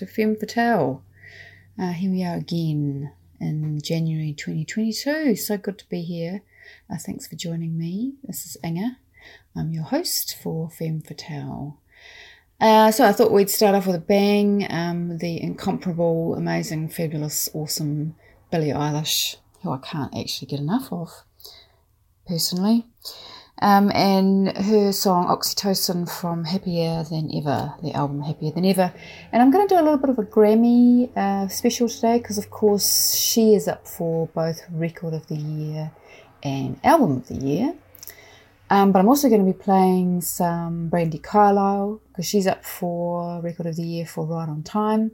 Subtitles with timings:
[0.00, 1.02] To Femme Fatale.
[1.78, 5.36] Uh, here we are again in January 2022.
[5.36, 6.40] So good to be here.
[6.90, 8.14] Uh, thanks for joining me.
[8.24, 8.96] This is Inga.
[9.54, 11.76] I'm your host for Femme Fatale.
[12.58, 14.66] Uh, so I thought we'd start off with a bang.
[14.70, 18.14] Um, the incomparable, amazing, fabulous, awesome
[18.50, 21.10] Billie Eilish, who I can't actually get enough of,
[22.26, 22.86] personally.
[23.62, 28.90] Um, and her song Oxytocin from Happier Than Ever, the album Happier Than Ever.
[29.32, 32.38] And I'm going to do a little bit of a Grammy uh, special today because,
[32.38, 35.90] of course, she is up for both Record of the Year
[36.42, 37.74] and Album of the Year.
[38.70, 43.42] Um, but I'm also going to be playing some Brandi Carlile because she's up for
[43.42, 45.10] Record of the Year for Right on Time,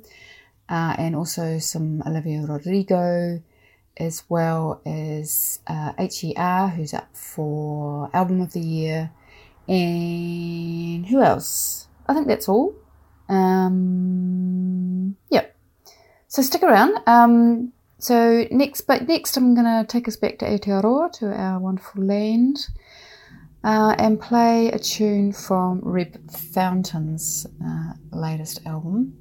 [0.69, 3.43] uh, and also some Olivia Rodrigo,
[3.97, 9.11] as well as uh, HER, who's up for Album of the Year,
[9.69, 11.89] and who else?
[12.07, 12.75] I think that's all.
[13.29, 15.57] Um, yep.
[16.29, 16.99] So stick around.
[17.07, 22.05] Um, so next, but next, I'm to take us back to Aotearoa, to our wonderful
[22.05, 22.69] land,
[23.65, 29.17] uh, and play a tune from Reb Fountain's uh, latest album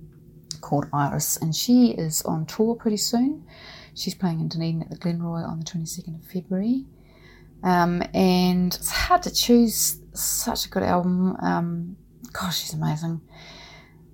[0.61, 3.45] called Iris, and she is on tour pretty soon.
[3.95, 6.85] She's playing in Dunedin at the Glenroy on the 22nd of February.
[7.63, 11.35] Um, and it's hard to choose such a good album.
[11.41, 11.97] Um,
[12.31, 13.21] gosh, she's amazing.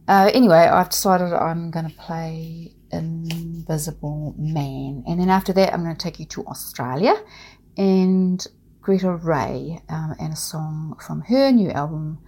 [0.07, 5.03] Uh, anyway, I've decided I'm going to play Invisible Man.
[5.07, 7.15] And then after that, I'm going to take you to Australia
[7.77, 8.45] and
[8.81, 12.19] Gretta Ray um, and a song from her new album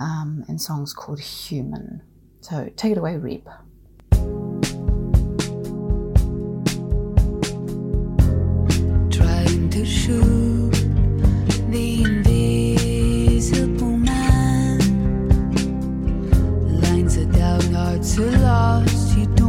[0.00, 2.02] um, and songs called Human.
[2.40, 4.55] So take it away, Reb.
[18.46, 19.45] lost, you don't.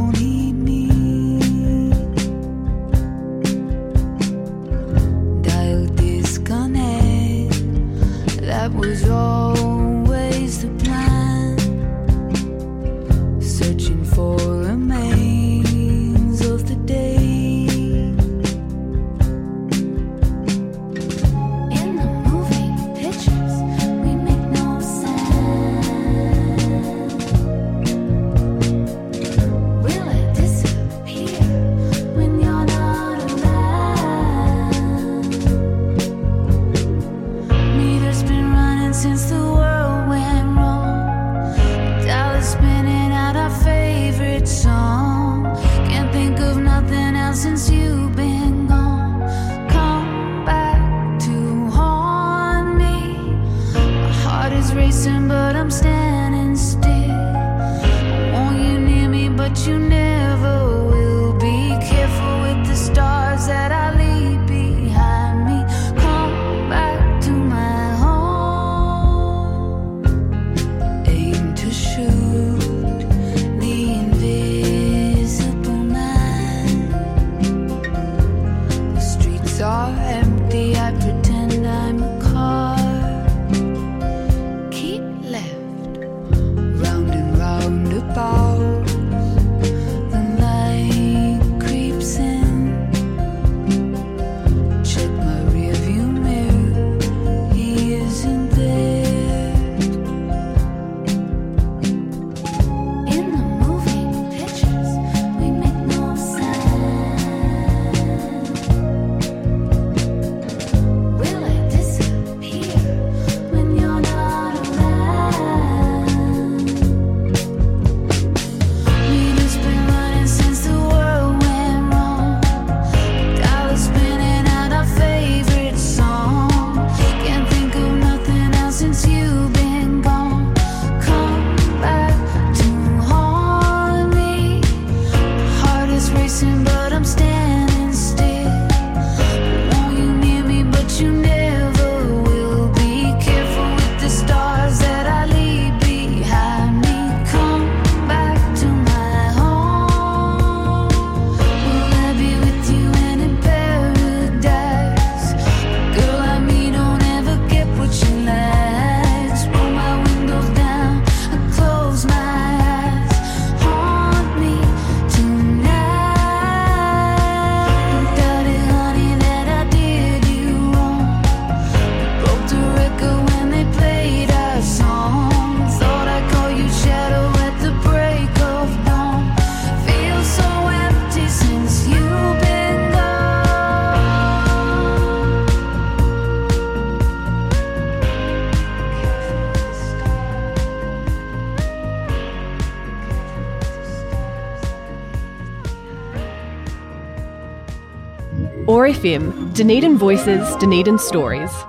[199.08, 201.67] FM, Dunedin Voices, Dunedin Stories.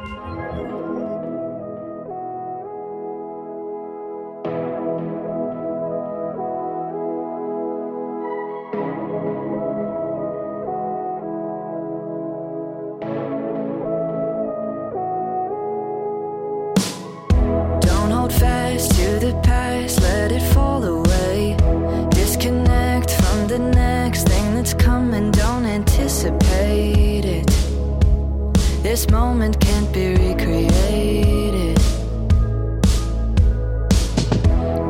[28.91, 31.77] This moment can't be recreated.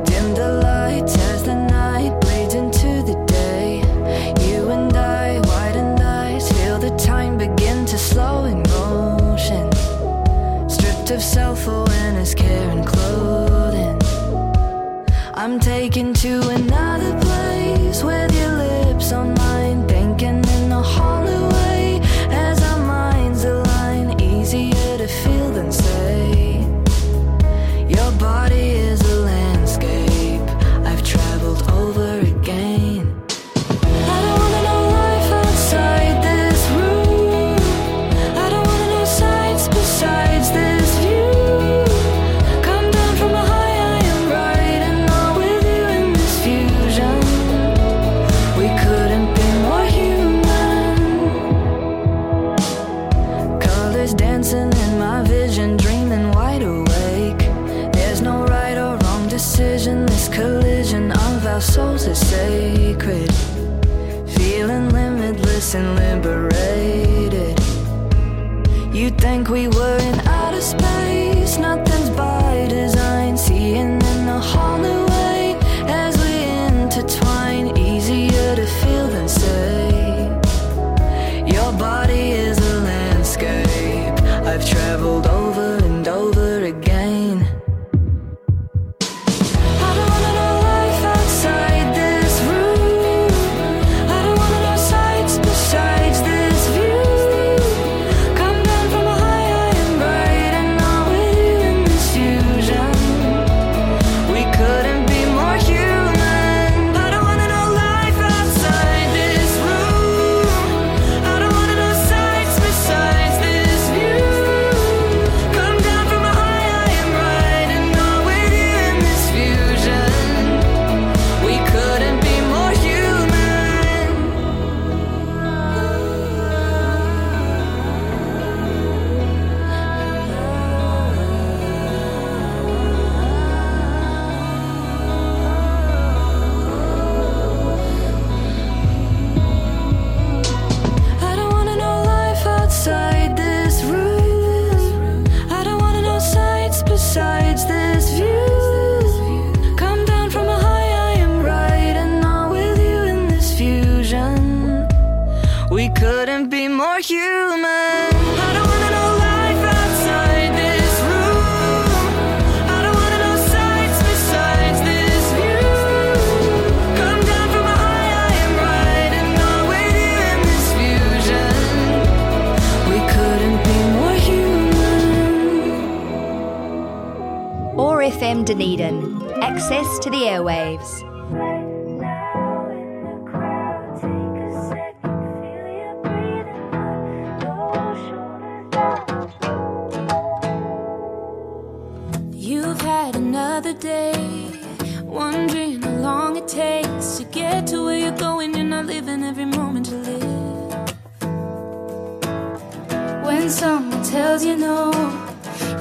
[0.07, 3.79] Dim the lights as the night bleeds into the day.
[4.47, 9.67] You and I, widened eyes, feel the time begin to slow in motion.
[10.71, 13.99] Stripped of self awareness, care, and clothing.
[15.35, 16.88] I'm taken to another.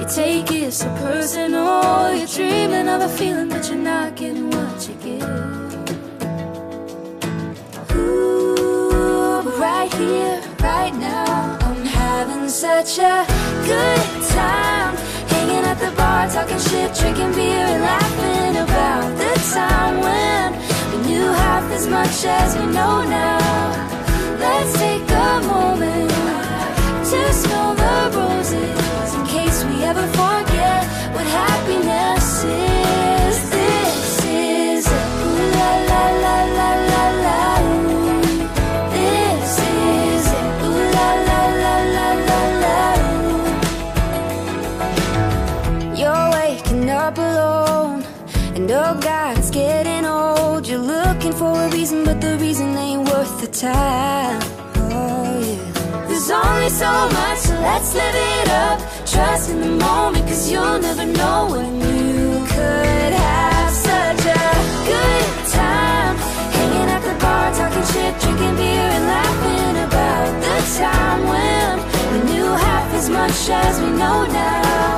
[0.08, 2.14] Take it so personal.
[2.14, 5.22] You're dreaming of a feeling, but you're not getting what you give.
[7.94, 13.26] Ooh, but right here, right now, I'm having such a
[13.66, 14.96] good time.
[15.28, 20.52] Hanging at the bar, talking shit, drinking beer, and laughing about the time when
[20.90, 23.38] we knew half as much as we know now.
[24.40, 26.10] Let's take a moment
[27.10, 28.87] to smell the roses
[29.84, 33.36] ever forget what happiness is.
[33.50, 35.08] This is it.
[35.24, 37.40] Ooh la la la la la la.
[38.94, 40.46] This is it.
[40.66, 42.78] Ooh la la la la la la.
[46.00, 48.04] You're waking up alone,
[48.54, 50.66] and oh God, getting old.
[50.68, 54.40] You're looking for a reason, but the reason ain't worth the time.
[54.76, 56.06] Oh yeah.
[56.08, 58.97] There's only so much, so let's live it up.
[59.18, 64.46] Trust in the moment, cause you'll never know when you could have such a
[64.90, 66.14] good time.
[66.54, 71.72] Hanging at the bar, talking shit, drinking beer, and laughing about the time when
[72.12, 74.94] we knew half as much as we know now.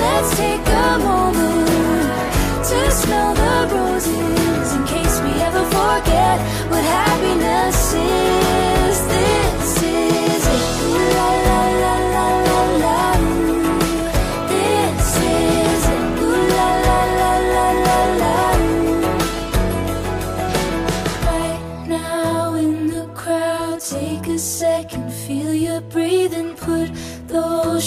[0.00, 2.32] Let's take a moment
[2.68, 6.40] to smell the roses in case we ever forget
[6.72, 8.96] what happiness is.
[9.12, 11.41] This is it.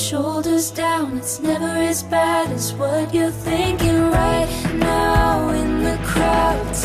[0.09, 1.17] Shoulders down.
[1.17, 4.11] It's never as bad as what you're thinking.
[4.11, 6.75] Right now in the crowd,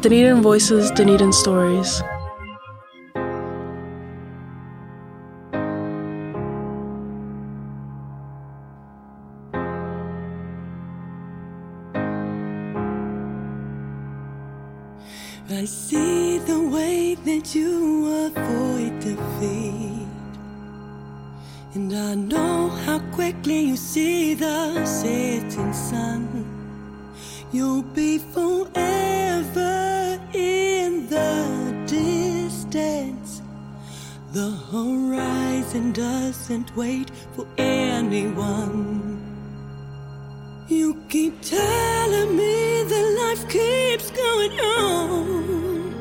[0.00, 2.02] Dunedin Voices, Dunedin Stories.
[37.38, 39.22] For anyone.
[40.66, 45.94] You keep telling me that life keeps going on.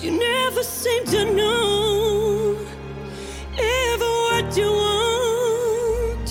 [0.00, 2.56] You never seem to know
[3.58, 6.28] ever what you want.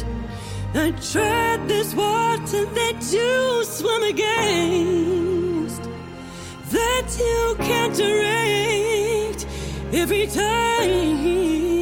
[0.74, 5.84] I tried this water that you swim against,
[6.72, 9.46] that you can't direct
[9.94, 11.77] every time.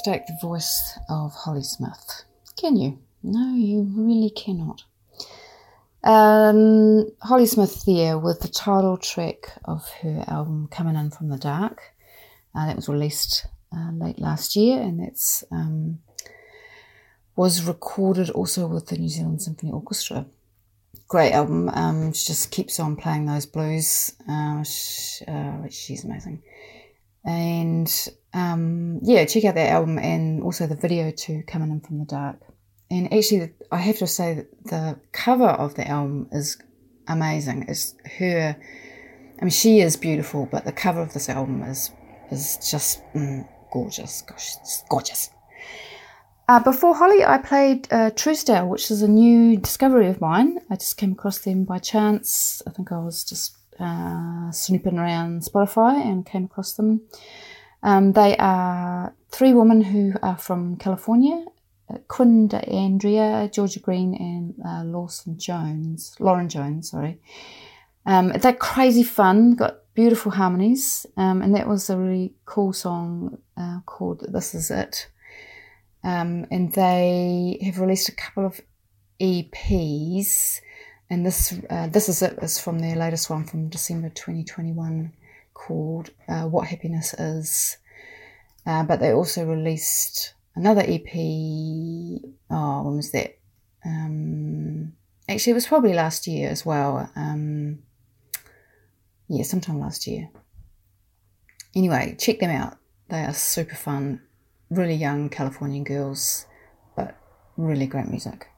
[0.00, 2.24] Mistake the voice of Holly Smith.
[2.56, 2.98] Can you?
[3.22, 4.82] No, you really cannot.
[6.02, 11.36] Um, Holly Smith there with the title track of her album Coming In From the
[11.36, 11.82] Dark.
[12.54, 15.98] Uh, that was released uh, late last year and that's um,
[17.36, 20.24] was recorded also with the New Zealand Symphony Orchestra.
[21.08, 21.68] Great album.
[21.68, 24.14] Um, she just keeps on playing those blues.
[24.26, 26.42] Uh, sh uh, she's amazing.
[27.24, 31.98] And um, yeah, check out that album and also the video to Coming In From
[31.98, 32.40] the Dark.
[32.90, 36.58] And actually, I have to say that the cover of the album is
[37.06, 37.66] amazing.
[37.68, 38.56] It's her.
[39.40, 41.90] I mean, she is beautiful, but the cover of this album is
[42.30, 44.22] is just mm, gorgeous.
[44.22, 45.30] Gosh, it's gorgeous.
[46.48, 50.58] Uh, before Holly, I played uh, Trousdale, which is a new discovery of mine.
[50.68, 52.60] I just came across them by chance.
[52.66, 57.02] I think I was just uh, snooping around Spotify and came across them.
[57.82, 61.46] Um, they are three women who are from California
[61.90, 66.14] uh, Quinn D'Andrea, Georgia Greene, and uh, Lawson Jones.
[66.18, 67.20] Lauren Jones, sorry.
[68.06, 73.38] Um, they're crazy fun, got beautiful harmonies, um, and that was a really cool song
[73.56, 75.08] uh, called This Is It.
[76.02, 78.60] Um, and they have released a couple of
[79.20, 80.60] EPs,
[81.10, 85.12] and this uh, this is it is from their latest one from December 2021
[85.52, 87.76] called uh, What Happiness Is.
[88.64, 91.08] Uh, but they also released another EP.
[92.50, 93.38] Oh, when was that?
[93.84, 94.92] Um,
[95.28, 97.10] actually, it was probably last year as well.
[97.16, 97.80] Um,
[99.28, 100.30] yeah, sometime last year.
[101.74, 102.78] Anyway, check them out.
[103.08, 104.22] They are super fun.
[104.70, 106.46] really young Californian girls,
[106.94, 107.16] but
[107.56, 108.49] really great music.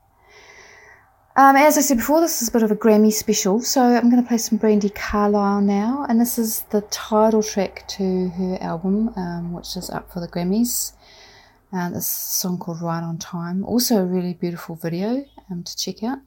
[1.35, 4.11] Um, as I said before, this is a bit of a Grammy special, so I'm
[4.11, 8.59] going to play some Brandi Carlile now, and this is the title track to her
[8.61, 10.93] album, um, which is up for the Grammys.
[11.73, 16.03] Uh, this song called Right on Time, also a really beautiful video um, to check
[16.03, 16.19] out.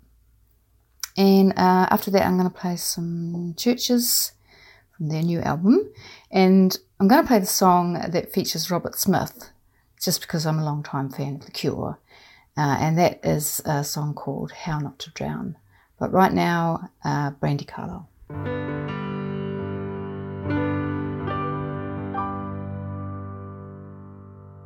[1.16, 4.32] And uh, after that, I'm going to play some CHVRCHES
[4.98, 5.88] from their new album,
[6.32, 9.52] and I'm going to play the song that features Robert Smith,
[10.02, 12.00] just because I'm a long time fan of The Cure.
[12.58, 15.58] Uh, and that is a song called How Not to Drown.
[16.00, 18.08] But right now, uh, Brandi Carlile.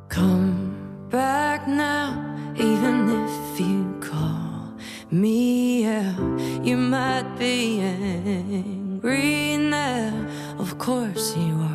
[0.08, 2.14] Come back now,
[2.56, 4.74] even if you call
[5.10, 6.40] me out.
[6.64, 11.69] You might be angry now, of course you are.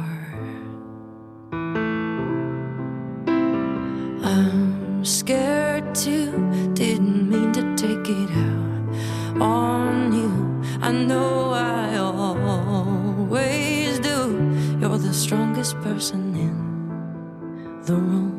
[6.06, 6.30] Too,
[6.76, 10.62] didn't mean to take it out on you.
[10.80, 14.78] I know I always do.
[14.80, 18.35] You're the strongest person in the room.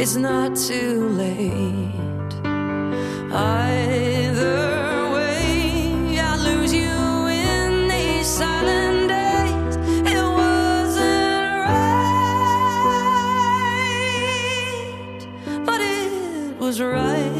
[0.00, 2.32] It's not too late.
[3.32, 9.76] Either way, I lose you in these silent days.
[10.06, 11.66] It wasn't
[14.86, 17.37] right, but it was right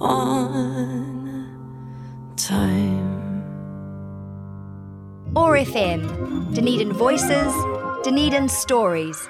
[0.00, 1.46] on
[2.36, 3.10] time.
[5.36, 6.54] OAR FM.
[6.54, 7.52] Dunedin Voices,
[8.02, 9.28] Dunedin Stories.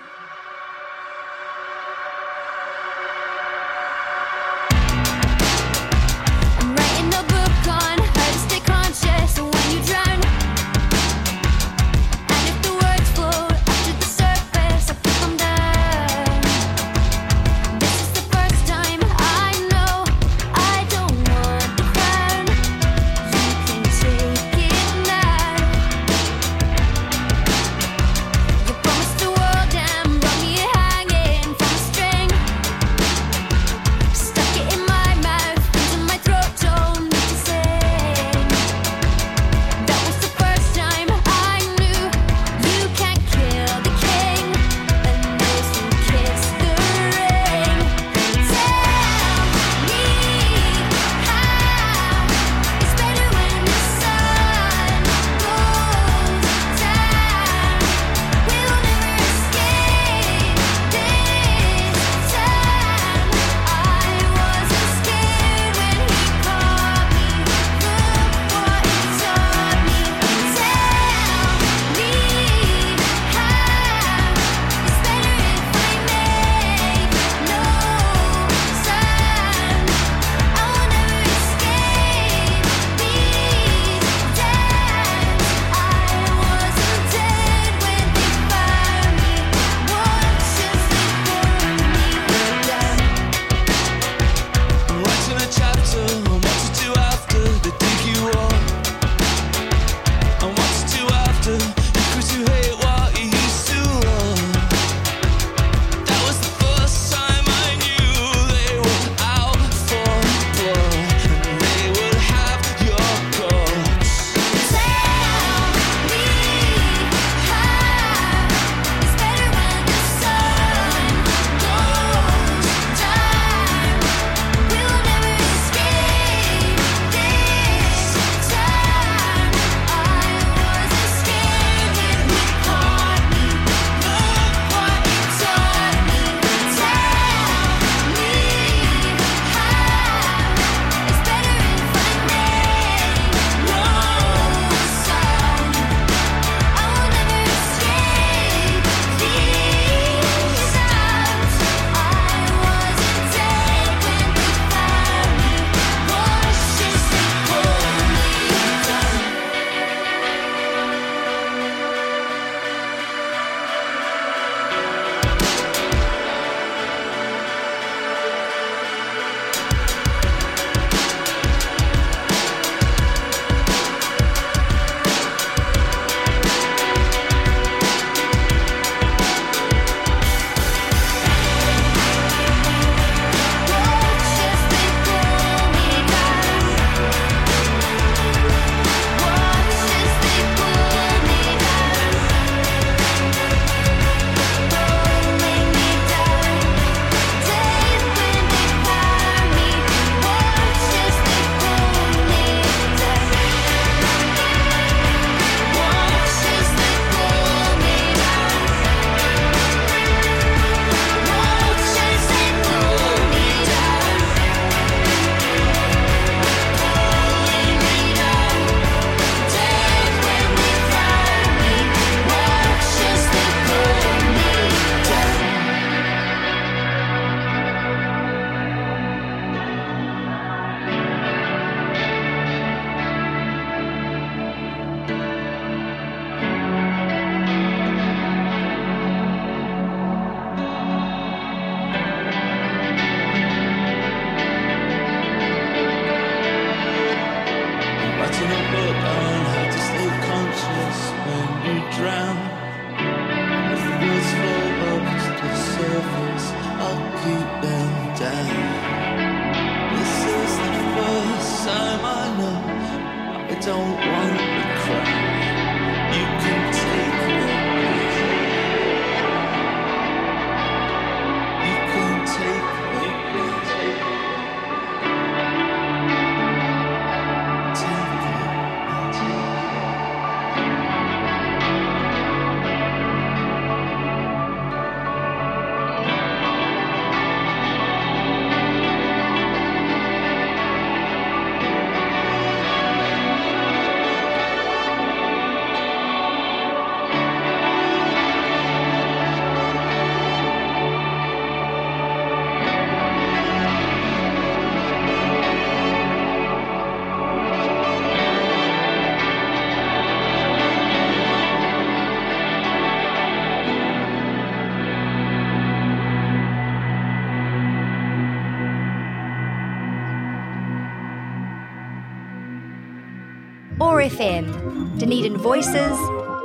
[323.80, 324.98] OAR FM.
[324.98, 325.96] Dunedin Voices,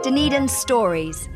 [0.03, 1.27] Dunedin Stories.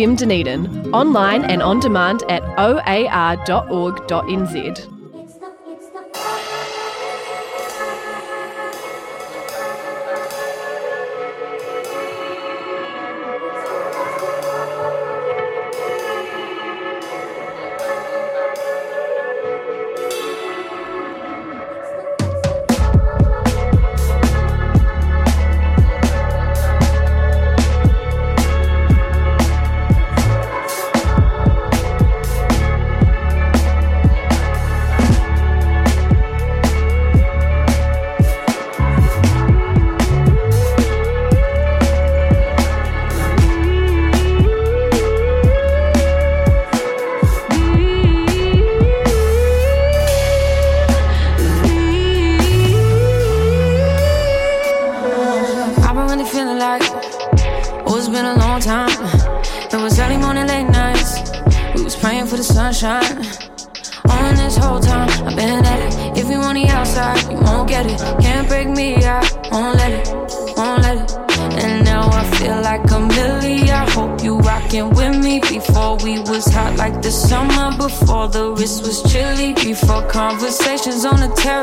[0.00, 3.00] FM Dunedin, online and on demand at oar.org.nz.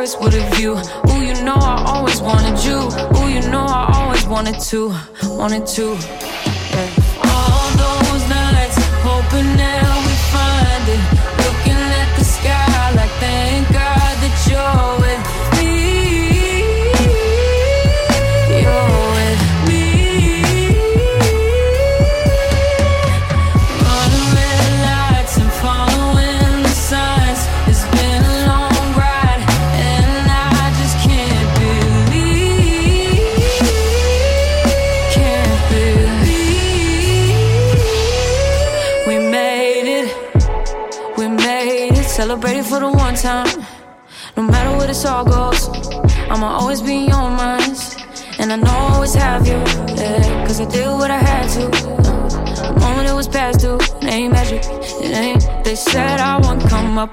[0.07, 0.71] always would have you.
[0.71, 2.77] Ooh, you know I always wanted you.
[3.17, 6.26] Ooh, you know I always wanted to, wanted to.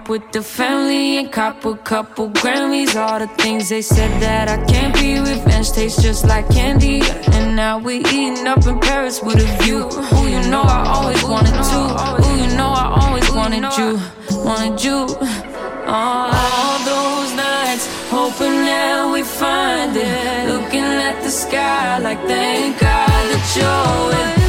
[0.08, 2.94] with the family and cop a couple Grammys.
[2.96, 5.18] All the things they said that I can't be.
[5.18, 7.02] Revenge tastes just like candy.
[7.32, 9.88] And now we eating up in Paris with a view.
[9.88, 11.80] Who you know I always wanted to.
[12.22, 14.00] Who you know I always wanted you.
[14.44, 14.98] Wanted you.
[15.86, 20.48] All those nights, hoping that we find it.
[20.48, 24.43] Looking at the sky like thank God that you're with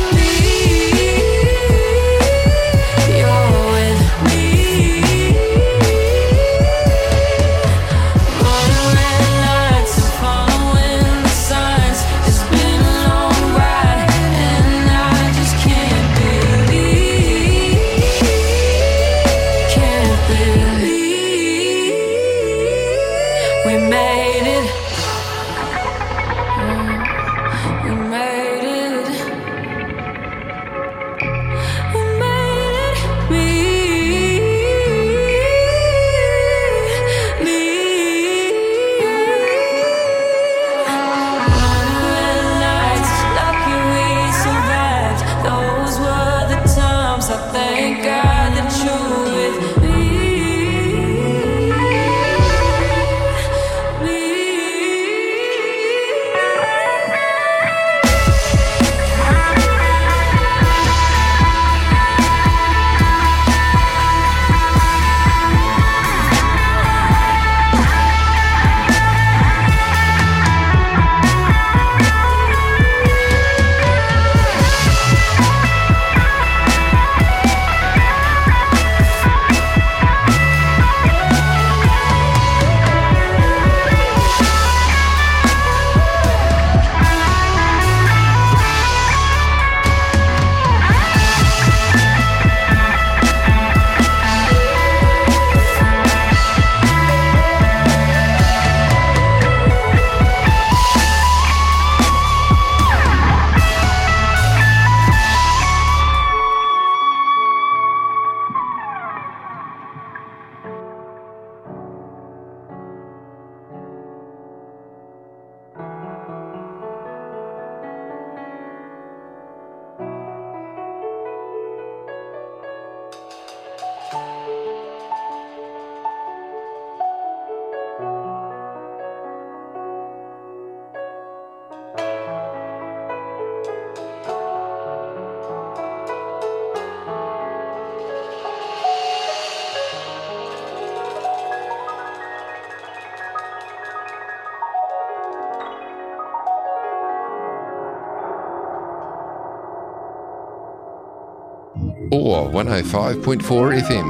[152.15, 154.07] OAR 105.4 FM.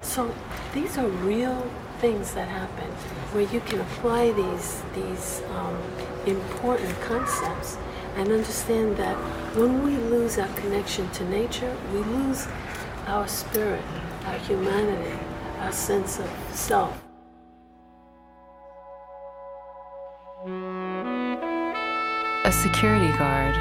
[0.00, 0.32] So
[0.72, 1.68] these are real
[1.98, 2.88] things that happen
[3.32, 5.76] where you can apply these these um,
[6.24, 7.78] important concepts
[8.14, 9.16] and understand that
[9.56, 12.46] when we lose our connection to nature, we lose
[13.08, 13.82] our spirit,
[14.26, 15.18] our humanity,
[15.58, 17.05] our sense of self.
[22.46, 23.56] A security guard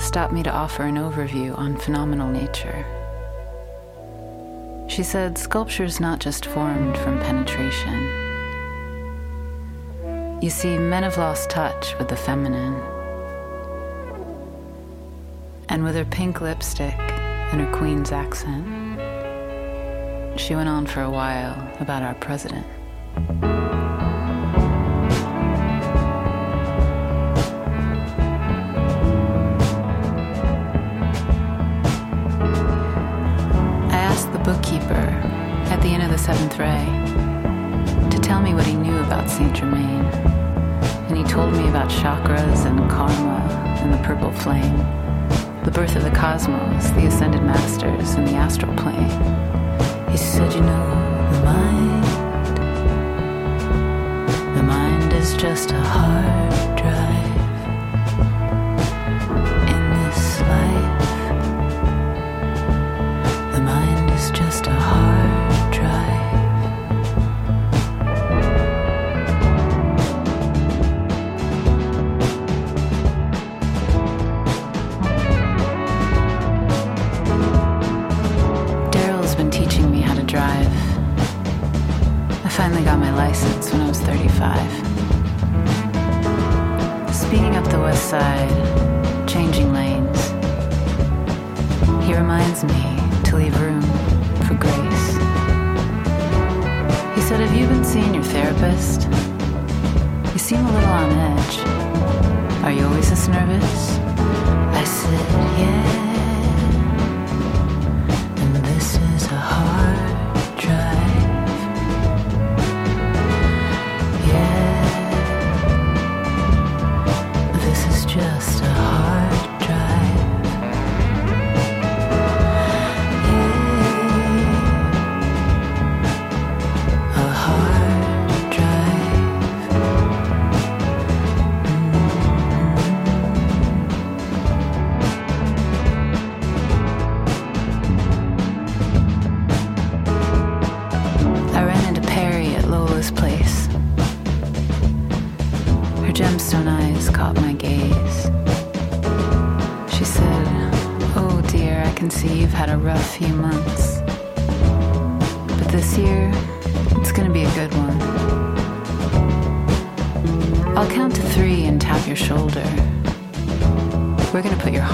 [0.00, 2.86] stopped me to offer an overview on phenomenal nature.
[4.86, 8.00] She said sculpture's not just formed from penetration.
[10.40, 12.80] You see, men have lost touch with the feminine.
[15.68, 18.64] And with her pink lipstick and her queen's accent,
[20.38, 22.64] she went on for a while about our president.
[36.50, 40.04] To tell me what he knew about Saint Germain.
[41.08, 43.40] And he told me about chakras and karma
[43.80, 44.76] and the purple flame,
[45.64, 49.10] the birth of the cosmos, the ascended masters, and the astral plane.
[50.10, 50.88] He said, You know,
[51.32, 52.04] the mind,
[54.56, 56.43] the mind is just a hard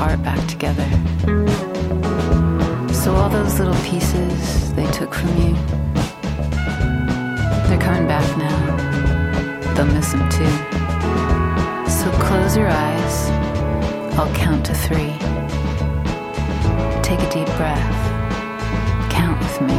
[0.00, 0.88] back together.
[2.92, 5.54] So, all those little pieces they took from you,
[7.68, 9.74] they're coming back now.
[9.74, 10.50] They'll miss them too.
[11.90, 13.30] So close your eyes.
[14.18, 15.16] I'll count to three.
[17.02, 18.10] Take a deep breath.
[19.10, 19.78] Count with me.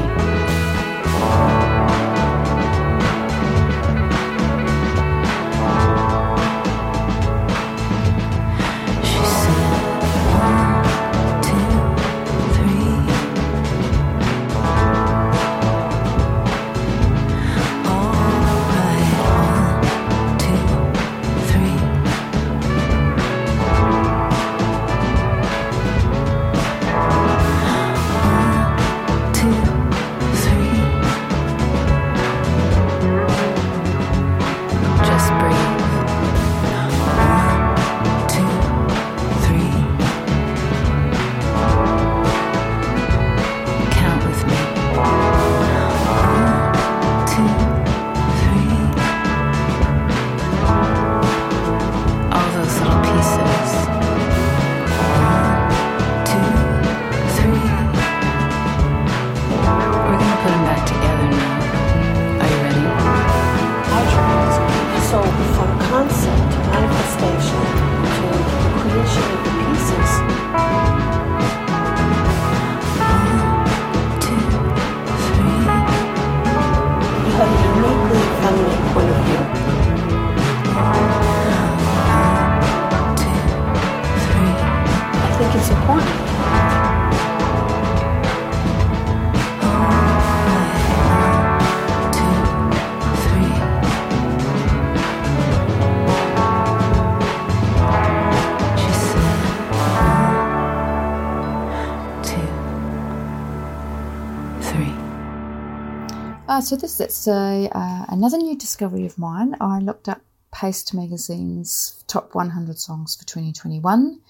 [106.72, 109.58] So this is a, uh, another new discovery of mine.
[109.60, 110.22] I looked up
[110.54, 114.22] Paste Magazine's top 100 songs for 2021,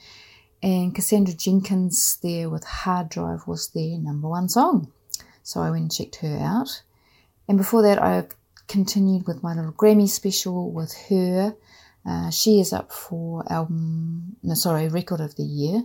[0.63, 4.91] and Cassandra Jenkins there with Hard Drive was their number one song.
[5.43, 6.81] So I went and checked her out.
[7.47, 8.23] And before that, I
[8.67, 11.55] continued with my little Grammy special with her.
[12.03, 15.83] Uh, she is up for album, no, sorry, record of the year.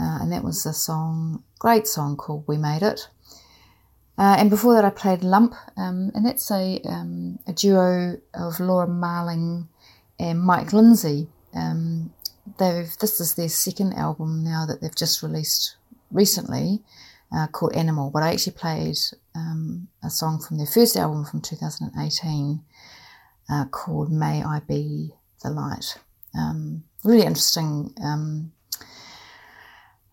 [0.00, 3.08] Uh, and that was a song, great song called We Made It.
[4.18, 8.58] Uh, and before that, I played Lump, um, and that's a, um, a duo of
[8.58, 9.68] Laura Marling
[10.18, 11.28] and Mike Lindsay.
[11.54, 12.12] Um,
[12.58, 15.76] they've this is their second album now that they've just released
[16.10, 16.80] recently,
[17.32, 18.10] uh, called Animal.
[18.10, 18.96] But I actually played
[19.36, 22.60] um, a song from their first album from 2018
[23.48, 25.12] uh, called May I Be
[25.44, 25.96] the Light.
[26.36, 28.52] Um, really interesting um,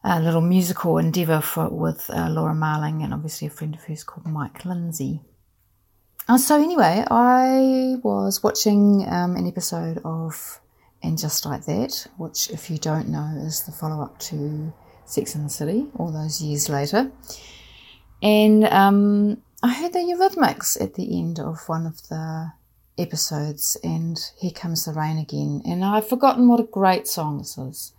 [0.07, 4.03] a little musical endeavour for with uh, Laura Marling and obviously a friend of hers
[4.03, 5.21] called Mike Lindsay.
[6.27, 10.61] Uh, so anyway, I was watching um, an episode of
[11.01, 14.71] And Just Like That, which, if you don't know, is the follow-up to
[15.05, 17.11] Sex and the City, all those years later.
[18.21, 22.51] And um, I heard the Eurythmics at the end of one of the
[22.97, 25.63] episodes, and Here Comes the Rain Again.
[25.65, 27.93] And I've forgotten what a great song this is.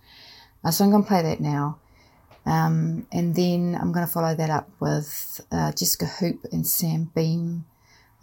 [0.63, 1.79] Uh, so I'm going to play that now.
[2.47, 7.11] Um, and then I'm going to follow that up with uh, Jesca Hoop and Sam
[7.13, 7.65] Beam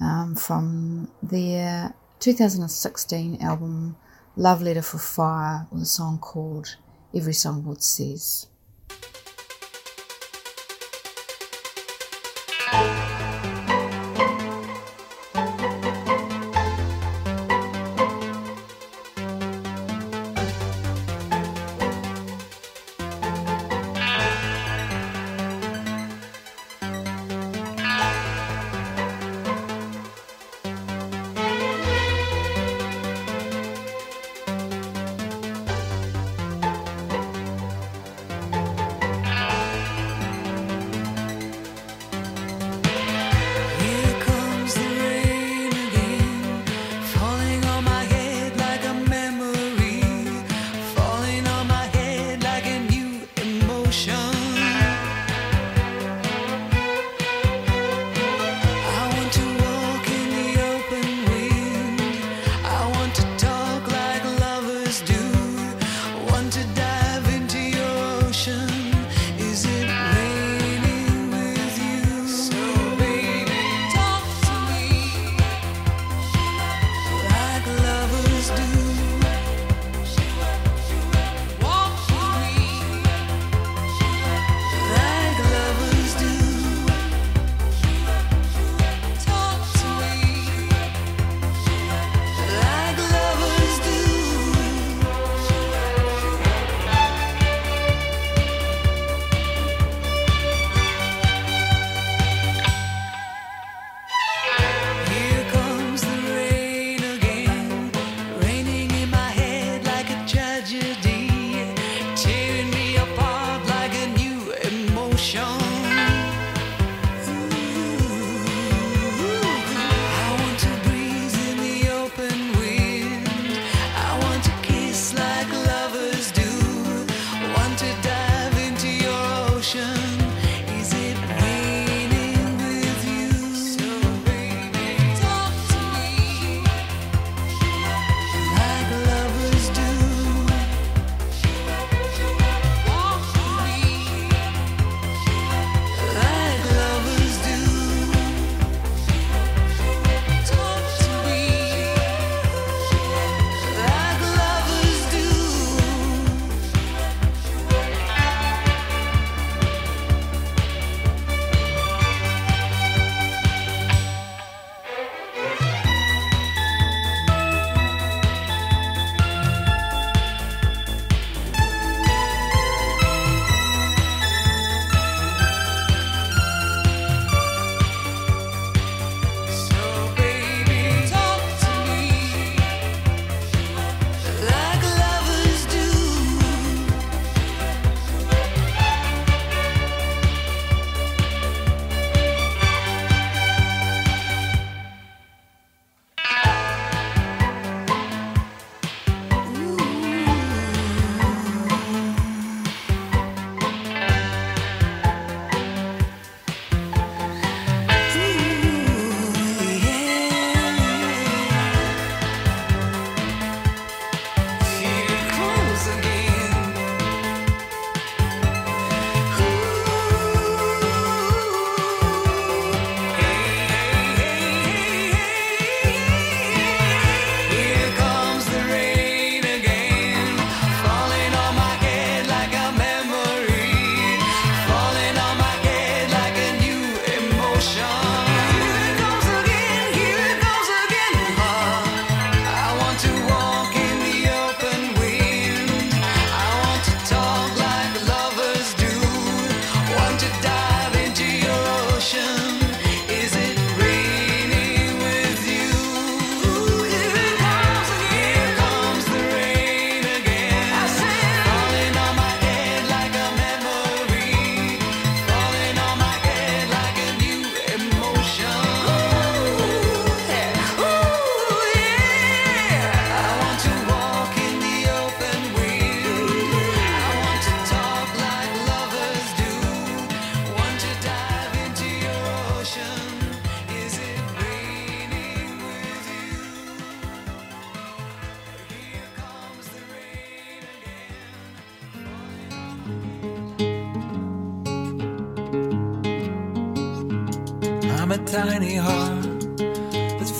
[0.01, 3.97] um, from their 2016 album
[4.35, 6.77] Love Letter for Fire with a song called
[7.14, 8.47] Every Songbird Says.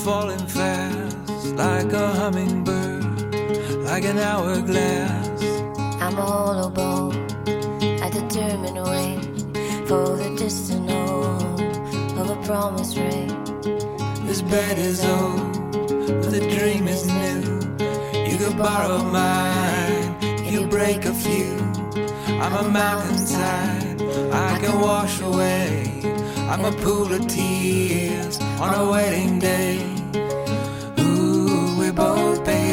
[0.05, 1.17] Falling fast,
[1.55, 3.05] like a hummingbird,
[3.87, 5.43] like an hourglass.
[5.99, 7.17] I'm a hollow bone,
[7.49, 9.25] a determined wait
[9.89, 13.33] for the distant home of a promised ring.
[14.27, 17.41] This bed is old, but the dream is new.
[18.29, 21.57] You could borrow mine if you break a few.
[22.43, 24.03] I'm a mountainside,
[24.33, 26.03] I can wash away.
[26.51, 29.94] I'm a pool of tears on a wedding day.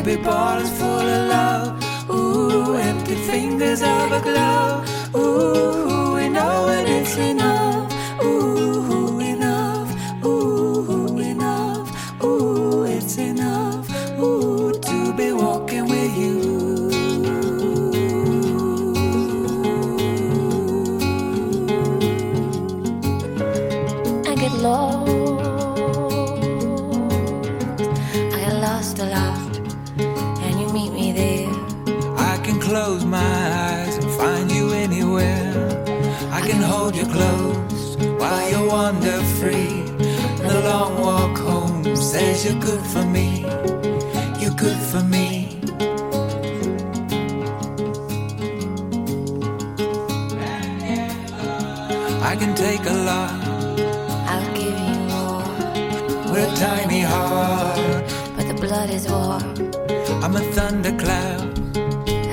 [0.03, 2.09] Baby bottles full of love.
[2.09, 5.15] Ooh, empty fingers of a glove.
[5.15, 7.60] Ooh, we know when it's enough.
[42.41, 43.41] Says you're good for me.
[44.39, 45.59] You're good for me.
[52.23, 53.31] I can take a lot.
[54.31, 55.43] I'll give you more,
[56.31, 57.77] We're a tiny heart.
[58.35, 59.43] but the blood is warm.
[60.23, 61.41] I'm a thundercloud.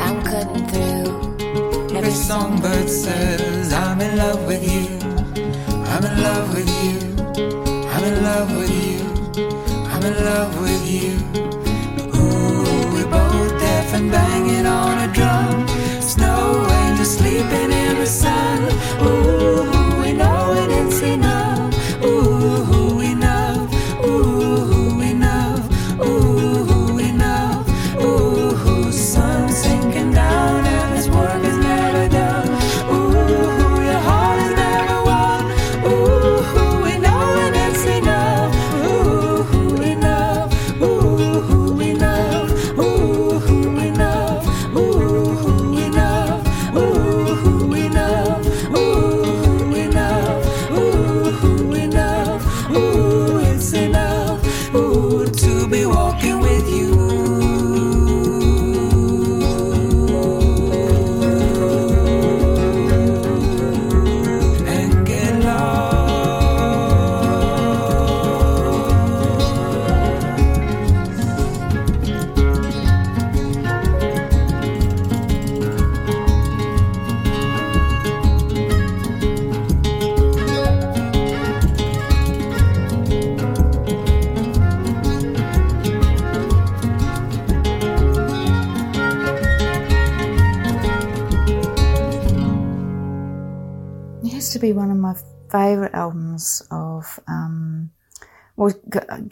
[0.07, 1.97] I'm cutting through.
[1.97, 4.87] Every songbird says I'm in love with you.
[5.93, 6.99] I'm in love with you.
[7.93, 8.68] I'm in love with you.
[10.29, 11.38] Love with you.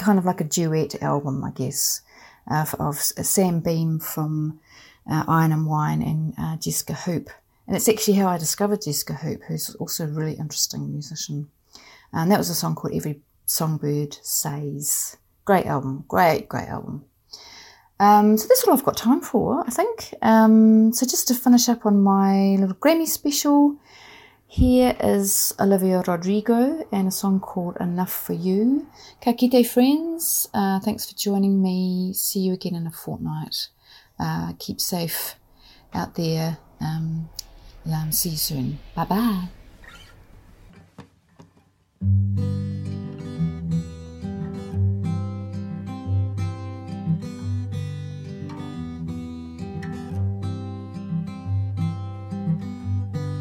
[0.07, 2.01] Kind of like a duet album, I guess,
[2.49, 4.61] uh, of Sam Beam from
[5.11, 7.29] uh, Iron and Wine and uh, Jesca Hoop.
[7.67, 11.49] And it's actually how I discovered Jesca Hoop, who's also a really interesting musician.
[12.13, 15.17] And that was a song called Every Songbird Says.
[15.45, 17.05] Great album, great, great album.
[17.99, 20.15] Um, so that's all I've got time for, I think.
[20.23, 23.75] Um, so just to finish up on my little Grammy special,
[24.57, 28.87] here is Olivia Rodrigo and a song called Enough for You.
[29.21, 30.49] Ka kite, friends.
[30.55, 32.15] Uh, thanks for joining me.
[32.15, 33.69] See you again in a fortnight.
[34.19, 35.35] Uh, keep safe
[35.93, 36.57] out there.
[36.81, 37.29] Um,
[38.11, 38.79] see you soon.
[38.95, 39.49] Bye bye.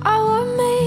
[0.08, 0.85] I wore makeup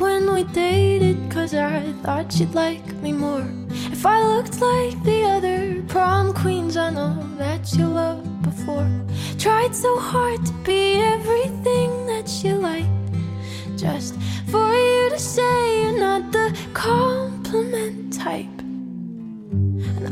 [0.00, 3.46] when we dated Cause I thought you'd like me more.
[3.90, 8.90] If I looked like the other prom queens I know that you loved before.
[9.38, 12.88] Tried so hard to be everything that you liked
[13.76, 14.14] Just
[14.46, 18.61] for you to say you're not the compliment type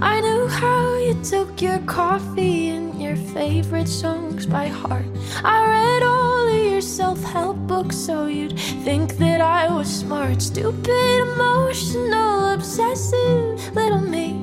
[0.03, 5.05] I knew how you took your coffee and your favorite songs by heart.
[5.45, 10.41] I read all of your self help books so you'd think that I was smart.
[10.41, 14.41] Stupid, emotional, obsessive little me.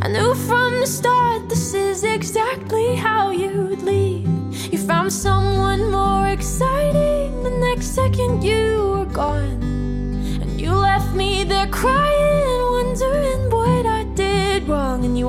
[0.00, 4.26] I knew from the start this is exactly how you'd leave.
[4.72, 7.42] You found someone more exciting.
[7.42, 9.60] The next second you were gone.
[10.40, 12.14] And you left me there crying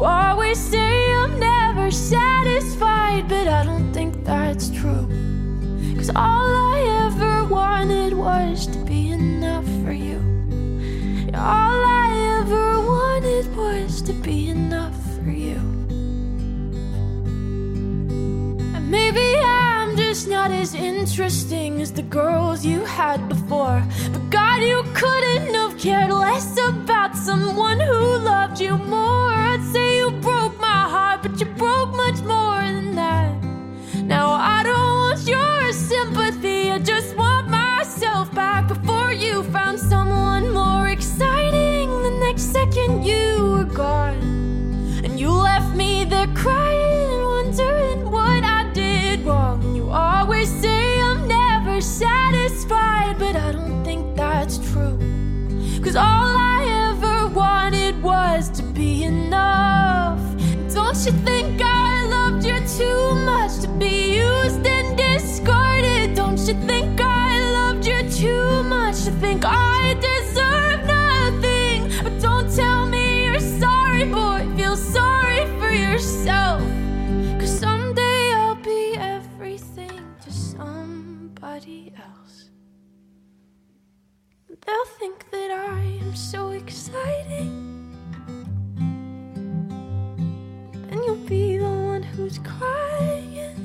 [0.06, 5.08] always say I'm never satisfied, but I don't think that's true.
[5.98, 10.20] Cause all I ever wanted was to be enough for you.
[11.34, 15.60] All I ever wanted was to be enough for you.
[18.76, 19.35] And maybe
[20.48, 23.82] not as interesting as the girls you had before.
[24.14, 29.32] But God, you couldn't have cared less about someone who loved you more.
[29.34, 30.12] I'd say you
[61.06, 66.16] you think I loved you too much to be used and discarded?
[66.16, 71.92] Don't you think I loved you too much to think I deserve nothing?
[72.04, 74.48] But don't tell me you're sorry, boy.
[74.58, 76.62] Feel sorry for yourself.
[77.40, 82.50] Cause someday I'll be everything to somebody else.
[84.66, 87.65] They'll think that I am so exciting.
[91.28, 93.58] Be the one who's crying.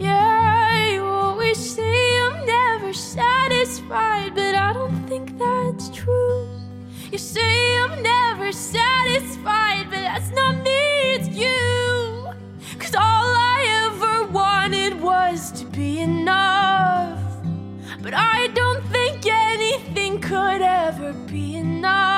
[0.00, 6.48] Yeah, you always say I'm never satisfied, but I don't think that's true.
[7.12, 12.28] You say I'm never satisfied, but that's not me, it's you.
[12.78, 17.22] Cause all I ever wanted was to be enough.
[18.02, 22.17] But I don't think anything could ever be enough